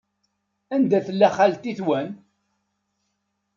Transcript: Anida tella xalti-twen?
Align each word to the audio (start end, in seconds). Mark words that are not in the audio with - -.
Anida 0.73 0.99
tella 1.05 1.29
xalti-twen? 1.35 2.07